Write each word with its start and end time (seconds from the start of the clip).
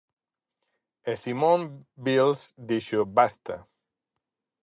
E 1.11 1.13
Simone 1.23 1.65
Biles 2.03 2.41
dixo 2.69 2.99
basta. 3.17 3.55